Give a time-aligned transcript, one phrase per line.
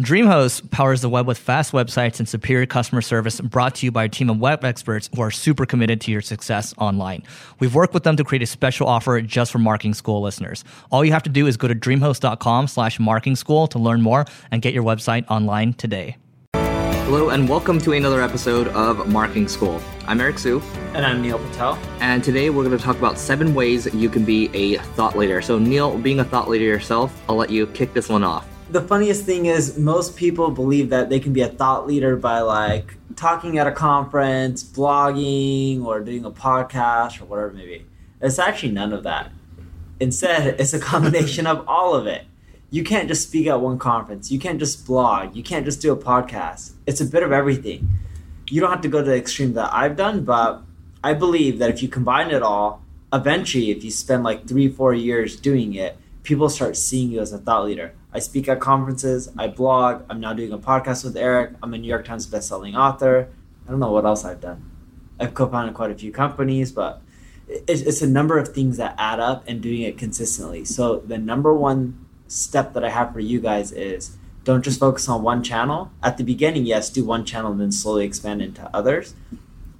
[0.00, 4.04] DreamHost powers the web with fast websites and superior customer service brought to you by
[4.04, 7.22] a team of web experts who are super committed to your success online.
[7.60, 10.64] We've worked with them to create a special offer just for marketing school listeners.
[10.90, 14.26] All you have to do is go to dreamhost.com slash marketing school to learn more
[14.50, 16.18] and get your website online today.
[16.52, 19.80] Hello and welcome to another episode of Marketing School.
[20.06, 20.60] I'm Eric Siu.
[20.92, 21.78] And I'm Neil Patel.
[22.00, 25.40] And today we're going to talk about seven ways you can be a thought leader.
[25.40, 28.80] So Neil, being a thought leader yourself, I'll let you kick this one off the
[28.80, 32.96] funniest thing is most people believe that they can be a thought leader by like
[33.14, 37.86] talking at a conference, blogging, or doing a podcast or whatever it may be.
[38.20, 39.30] It's actually none of that.
[40.00, 42.24] Instead, it's a combination of all of it.
[42.70, 44.30] You can't just speak at one conference.
[44.30, 45.36] You can't just blog.
[45.36, 46.72] You can't just do a podcast.
[46.86, 47.88] It's a bit of everything.
[48.50, 50.62] You don't have to go to the extreme that I've done, but
[51.02, 54.92] I believe that if you combine it all, eventually, if you spend like three, four
[54.92, 57.94] years doing it, people start seeing you as a thought leader.
[58.12, 61.78] I speak at conferences, I blog, I'm now doing a podcast with Eric, I'm a
[61.78, 63.28] New York Times bestselling author.
[63.64, 64.68] I don't know what else I've done.
[65.20, 67.00] I've co founded quite a few companies, but
[67.48, 70.64] it's, it's a number of things that add up and doing it consistently.
[70.64, 75.08] So, the number one step that I have for you guys is don't just focus
[75.08, 75.92] on one channel.
[76.02, 79.14] At the beginning, yes, do one channel and then slowly expand into others,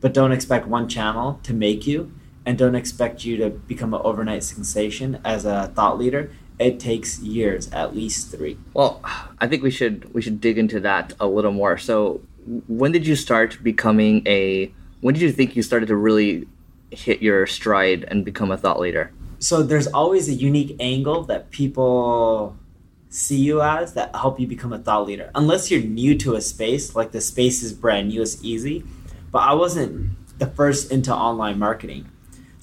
[0.00, 2.12] but don't expect one channel to make you
[2.46, 7.18] and don't expect you to become an overnight sensation as a thought leader it takes
[7.20, 8.58] years, at least three.
[8.72, 9.00] Well,
[9.38, 11.76] I think we should we should dig into that a little more.
[11.76, 12.20] So,
[12.66, 14.72] when did you start becoming a?
[15.00, 16.46] When did you think you started to really
[16.90, 19.12] hit your stride and become a thought leader?
[19.38, 22.56] So there's always a unique angle that people
[23.10, 25.30] see you as that help you become a thought leader.
[25.34, 28.84] Unless you're new to a space, like the space is brand new, it's easy.
[29.30, 32.10] But I wasn't the first into online marketing.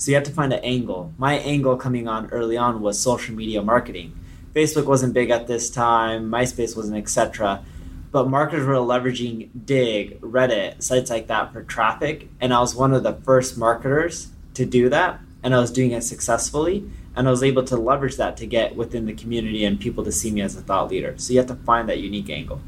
[0.03, 1.13] So you have to find an angle.
[1.17, 4.19] My angle coming on early on was social media marketing.
[4.51, 7.63] Facebook wasn't big at this time, MySpace wasn't, etc.
[8.11, 12.93] But marketers were leveraging Digg, Reddit, sites like that for traffic, and I was one
[12.93, 16.83] of the first marketers to do that, and I was doing it successfully,
[17.15, 20.11] and I was able to leverage that to get within the community and people to
[20.11, 21.13] see me as a thought leader.
[21.15, 22.59] So you have to find that unique angle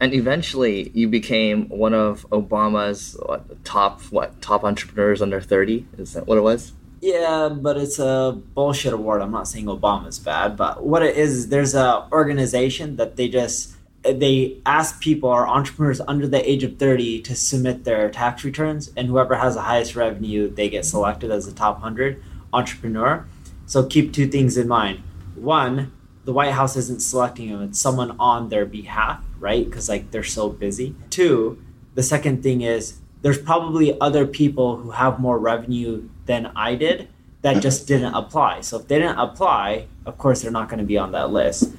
[0.00, 6.12] and eventually you became one of Obama's what, top what top entrepreneurs under 30 is
[6.14, 6.72] that what it was?
[7.00, 9.22] Yeah but it's a bullshit award.
[9.22, 13.28] I'm not saying obama's bad but what it is, is there's a organization that they
[13.28, 18.44] just they ask people or entrepreneurs under the age of 30 to submit their tax
[18.44, 22.22] returns and whoever has the highest revenue they get selected as the top 100
[22.52, 23.26] entrepreneur.
[23.66, 25.02] So keep two things in mind.
[25.34, 25.92] One
[26.24, 29.66] the white house isn't selecting them it's someone on their behalf right?
[29.66, 30.94] Because like they're so busy.
[31.10, 31.62] Two,
[31.94, 37.08] the second thing is there's probably other people who have more revenue than I did
[37.42, 38.62] that just didn't apply.
[38.62, 41.70] So if they didn't apply, of course they're not going to be on that list.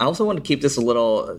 [0.00, 1.38] I also want to keep this a little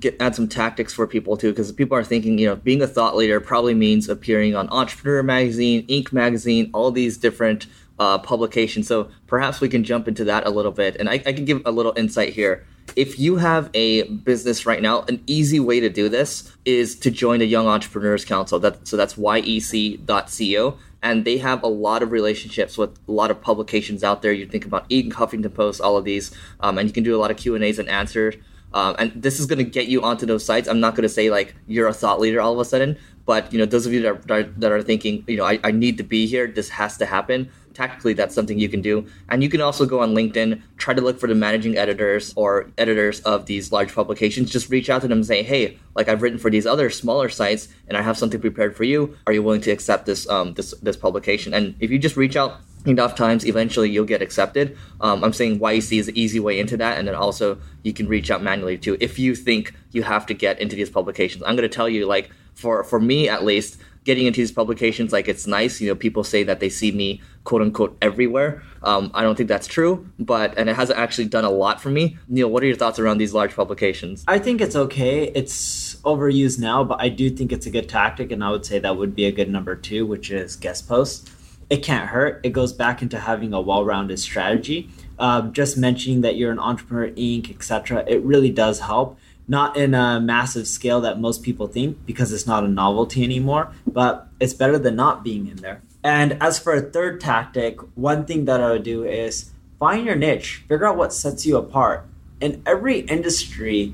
[0.00, 2.86] get add some tactics for people too because people are thinking you know being a
[2.86, 7.66] thought leader probably means appearing on entrepreneur magazine inc magazine all these different
[8.00, 11.32] uh, publications so perhaps we can jump into that a little bit and I, I
[11.32, 12.66] can give a little insight here
[12.96, 17.10] if you have a business right now, an easy way to do this is to
[17.10, 18.58] join the Young Entrepreneurs Council.
[18.58, 20.78] That, so that's yec.co.
[21.02, 24.32] And they have a lot of relationships with a lot of publications out there.
[24.32, 27.18] You think about Inc, Huffington Post, all of these, um, and you can do a
[27.18, 28.34] lot of Q and A's and answers.
[28.74, 30.68] Um, and this is going to get you onto those sites.
[30.68, 33.52] I'm not going to say like you're a thought leader all of a sudden, but
[33.52, 35.96] you know those of you that are, that are thinking, you know, I, I need
[35.98, 36.46] to be here.
[36.46, 39.06] This has to happen tactically that's something you can do.
[39.28, 42.70] And you can also go on linkedin try to look for the managing editors or
[42.78, 44.50] editors of these large publications.
[44.50, 47.28] Just reach out to them and say hey like i've written for these other smaller
[47.28, 49.16] sites and i have something prepared for you.
[49.26, 51.54] Are you willing to accept this um, this this publication?
[51.54, 54.76] And if you just reach out enough times eventually you'll get accepted.
[55.00, 58.08] Um, i'm saying yec is an easy way into that and then also you can
[58.08, 61.42] reach out manually too if you think you have to get into these publications.
[61.44, 65.12] I'm going to tell you like for for me at least getting into these publications
[65.12, 65.80] like it's nice.
[65.80, 68.62] You know, people say that they see me quote unquote everywhere.
[68.82, 71.90] Um, I don't think that's true, but and it hasn't actually done a lot for
[71.90, 72.16] me.
[72.28, 74.24] Neil, what are your thoughts around these large publications?
[74.26, 75.24] I think it's okay.
[75.34, 78.78] It's overused now, but I do think it's a good tactic, and I would say
[78.78, 81.30] that would be a good number two, which is guest posts.
[81.68, 82.40] It can't hurt.
[82.42, 84.90] It goes back into having a well-rounded strategy.
[85.20, 88.02] Um, just mentioning that you're an entrepreneur, Inc., etc.
[88.08, 89.18] It really does help
[89.50, 93.72] not in a massive scale that most people think because it's not a novelty anymore,
[93.84, 95.82] but it's better than not being in there.
[96.04, 99.50] And as for a third tactic, one thing that I would do is
[99.80, 102.06] find your niche, figure out what sets you apart.
[102.40, 103.92] In every industry,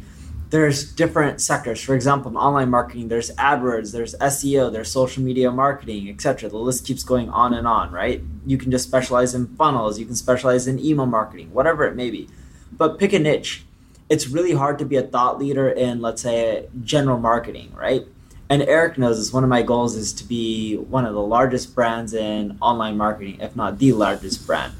[0.50, 1.80] there's different sectors.
[1.82, 6.50] For example, in online marketing, there's AdWords, there's SEO, there's social media marketing, etc.
[6.50, 8.22] The list keeps going on and on, right?
[8.44, 12.10] You can just specialize in funnels, you can specialize in email marketing, whatever it may
[12.10, 12.28] be.
[12.70, 13.64] But pick a niche
[14.08, 18.06] it's really hard to be a thought leader in let's say general marketing right?
[18.48, 19.32] And eric knows this.
[19.32, 23.38] One of my goals is to be one of the largest brands in online marketing
[23.40, 24.72] if not the largest brand.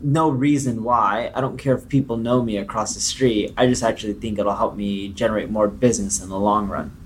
[0.00, 1.32] No reason why.
[1.34, 3.52] I don't care if people know me across the street.
[3.56, 6.96] I just actually think it'll help me generate more business in the long run.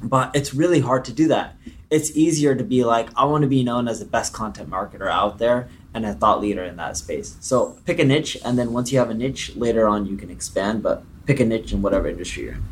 [0.00, 1.56] But it's really hard to do that.
[1.90, 5.10] It's easier to be like i want to be known as the best content marketer
[5.10, 7.36] out there and a thought leader in that space.
[7.40, 10.30] So pick a niche, and then once you have a niche, later on you can
[10.30, 10.82] expand.
[10.82, 12.62] But pick a niche in whatever industry you're in.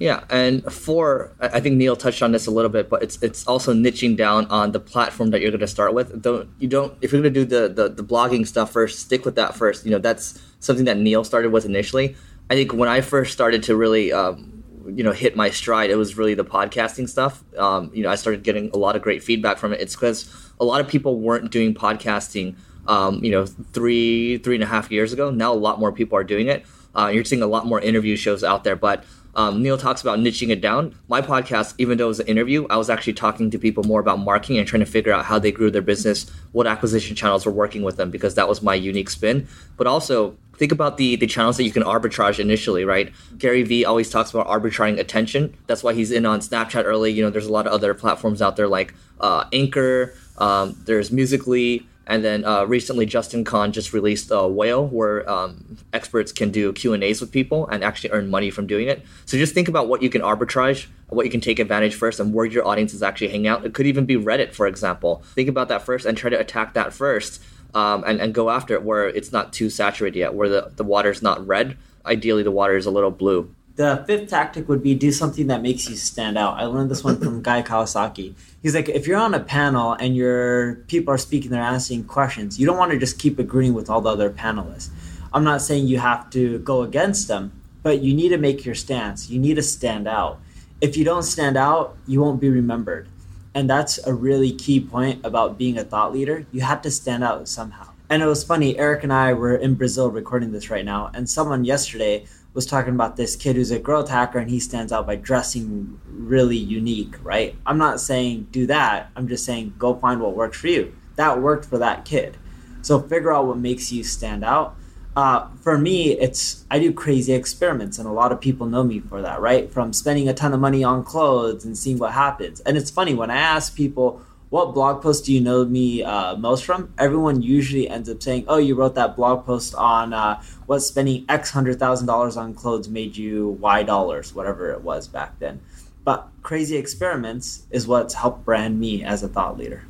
[0.00, 3.46] Yeah, and for I think Neil touched on this a little bit, but it's it's
[3.46, 6.22] also niching down on the platform that you're going to start with.
[6.22, 9.26] Don't you don't if you're going to do the, the the blogging stuff first, stick
[9.26, 9.84] with that first.
[9.84, 12.16] You know that's something that Neil started with initially.
[12.48, 15.96] I think when I first started to really um, you know hit my stride, it
[15.96, 17.42] was really the podcasting stuff.
[17.56, 19.80] Um, you know, I started getting a lot of great feedback from it.
[19.80, 22.56] It's because a lot of people weren't doing podcasting.
[22.86, 25.30] Um, you know, three three and a half years ago.
[25.30, 26.64] Now a lot more people are doing it.
[26.94, 29.04] Uh, you're seeing a lot more interview shows out there, but
[29.34, 30.94] um, Neil talks about niching it down.
[31.08, 34.00] My podcast, even though it was an interview, I was actually talking to people more
[34.00, 37.46] about marketing and trying to figure out how they grew their business, what acquisition channels
[37.46, 39.46] were working with them, because that was my unique spin.
[39.76, 43.12] But also, think about the the channels that you can arbitrage initially, right?
[43.38, 45.56] Gary Vee always talks about arbitraging attention.
[45.66, 47.10] That's why he's in on Snapchat early.
[47.10, 50.14] You know, there's a lot of other platforms out there like uh, Anchor.
[50.36, 51.86] Um, there's Musical.ly.
[52.06, 56.72] And then uh, recently, Justin Kan just released a Whale, where um, experts can do
[56.72, 58.98] Q and A's with people and actually earn money from doing it.
[59.26, 62.34] So just think about what you can arbitrage, what you can take advantage first, and
[62.34, 63.64] where your audience is actually hanging out.
[63.64, 65.22] It could even be Reddit, for example.
[65.36, 67.40] Think about that first and try to attack that first,
[67.74, 70.84] um, and and go after it where it's not too saturated yet, where the the
[70.84, 71.76] water's not red.
[72.04, 73.54] Ideally, the water is a little blue.
[73.76, 76.58] The fifth tactic would be do something that makes you stand out.
[76.58, 78.34] I learned this one from Guy Kawasaki.
[78.62, 82.60] He's like, if you're on a panel and your people are speaking, they're asking questions,
[82.60, 84.90] you don't want to just keep agreeing with all the other panelists.
[85.32, 87.52] I'm not saying you have to go against them,
[87.82, 89.30] but you need to make your stance.
[89.30, 90.40] You need to stand out.
[90.80, 93.08] If you don't stand out, you won't be remembered.
[93.54, 96.46] And that's a really key point about being a thought leader.
[96.52, 97.88] You have to stand out somehow.
[98.08, 101.30] And it was funny, Eric and I were in Brazil recording this right now, and
[101.30, 105.06] someone yesterday was talking about this kid who's a growth hacker and he stands out
[105.06, 107.54] by dressing really unique, right?
[107.64, 109.10] I'm not saying do that.
[109.14, 110.92] I'm just saying go find what works for you.
[111.14, 112.36] That worked for that kid.
[112.82, 114.76] So figure out what makes you stand out.
[115.16, 119.00] Uh, for me, it's I do crazy experiments, and a lot of people know me
[119.00, 119.70] for that, right?
[119.70, 122.60] From spending a ton of money on clothes and seeing what happens.
[122.60, 126.36] And it's funny when I ask people, what blog post do you know me uh,
[126.36, 126.92] most from?
[126.98, 131.24] Everyone usually ends up saying, "Oh, you wrote that blog post on uh, what spending
[131.28, 135.60] X hundred thousand dollars on clothes made you Y dollars, whatever it was back then."
[136.04, 139.84] But crazy experiments is what's helped brand me as a thought leader.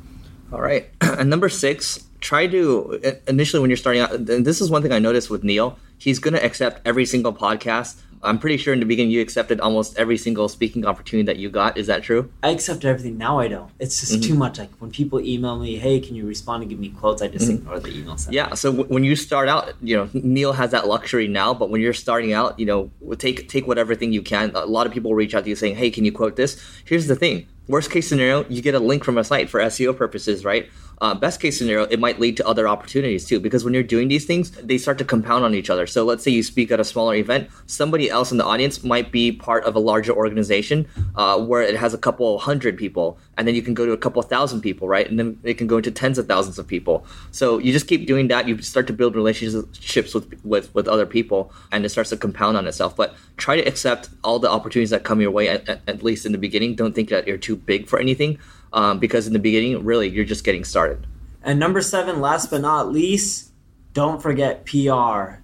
[0.53, 4.11] All right, and number six, try to initially when you're starting out.
[4.11, 5.77] And this is one thing I noticed with Neil.
[5.97, 9.59] He's going to accept every single podcast I'm pretty sure in the beginning you accepted
[9.59, 11.77] almost every single speaking opportunity that you got.
[11.77, 12.31] Is that true?
[12.43, 13.17] I accept everything.
[13.17, 13.71] Now I don't.
[13.79, 14.21] It's just mm-hmm.
[14.21, 14.59] too much.
[14.59, 17.21] Like when people email me, hey, can you respond and give me quotes?
[17.21, 17.57] I just mm-hmm.
[17.57, 18.17] ignore the email.
[18.29, 18.53] Yeah.
[18.53, 21.53] So w- when you start out, you know, Neil has that luxury now.
[21.53, 24.51] But when you're starting out, you know, take take whatever thing you can.
[24.55, 26.61] A lot of people reach out to you saying, hey, can you quote this?
[26.85, 27.47] Here's the thing.
[27.71, 30.69] Worst case scenario, you get a link from a site for SEO purposes, right?
[31.01, 33.39] uh, best case scenario, it might lead to other opportunities too.
[33.39, 35.87] Because when you're doing these things, they start to compound on each other.
[35.87, 39.11] So let's say you speak at a smaller event, somebody else in the audience might
[39.11, 43.47] be part of a larger organization uh, where it has a couple hundred people, and
[43.47, 45.09] then you can go to a couple thousand people, right?
[45.09, 47.03] And then it can go into tens of thousands of people.
[47.31, 48.47] So you just keep doing that.
[48.47, 52.57] You start to build relationships with with, with other people, and it starts to compound
[52.57, 52.95] on itself.
[52.95, 56.27] But try to accept all the opportunities that come your way, at, at, at least
[56.27, 56.75] in the beginning.
[56.75, 58.39] Don't think that you're too big for anything
[58.73, 61.05] um, because in the beginning, really, you're just getting started.
[61.43, 63.51] And number seven, last but not least,
[63.93, 65.39] don't forget PR.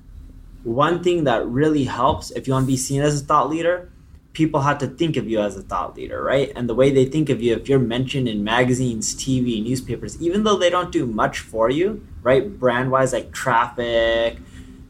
[0.63, 3.89] One thing that really helps if you want to be seen as a thought leader,
[4.33, 6.51] people have to think of you as a thought leader, right?
[6.55, 10.43] And the way they think of you, if you're mentioned in magazines, TV, newspapers, even
[10.43, 12.59] though they don't do much for you, right?
[12.59, 14.37] Brand wise, like traffic,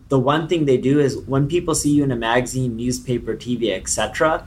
[0.10, 3.74] the one thing they do is when people see you in a magazine, newspaper, TV,
[3.74, 4.46] etc.,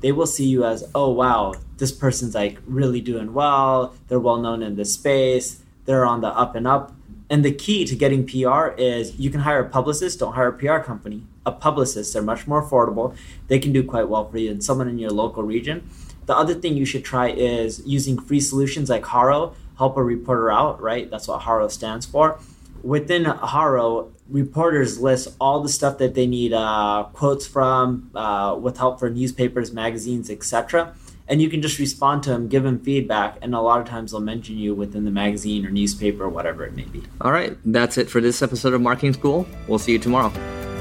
[0.00, 3.94] they will see you as, oh wow, this person's like really doing well.
[4.06, 5.62] They're well known in this space.
[5.86, 6.92] They're on the up and up.
[7.28, 10.52] And the key to getting PR is you can hire a publicist, don't hire a
[10.52, 11.22] PR company.
[11.46, 13.16] A publicist, they're much more affordable.
[13.48, 15.88] They can do quite well for you and someone in your local region.
[16.26, 20.52] The other thing you should try is using free solutions like HARO, help a reporter
[20.52, 21.10] out, right?
[21.10, 22.38] That's what HARO stands for.
[22.82, 28.76] Within HARO, reporters list all the stuff that they need uh, quotes from uh, with
[28.78, 30.94] help for newspapers magazines etc
[31.30, 34.10] and you can just respond to them give them feedback and a lot of times
[34.10, 37.02] they'll mention you within the magazine or newspaper or whatever it may be.
[37.22, 39.46] All right that's it for this episode of marketing school.
[39.66, 40.32] We'll see you tomorrow.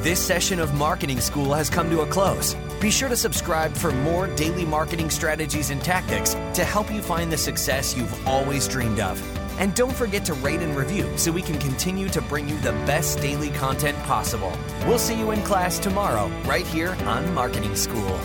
[0.02, 2.56] This session of marketing school has come to a close.
[2.80, 7.30] Be sure to subscribe for more daily marketing strategies and tactics to help you find
[7.30, 9.22] the success you've always dreamed of.
[9.60, 12.72] And don't forget to rate and review so we can continue to bring you the
[12.88, 14.54] best daily content possible.
[14.88, 18.18] We'll see you in class tomorrow, right here on Marketing School.